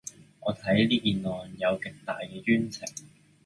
[0.39, 2.81] 我睇呢件案有極大嘅冤情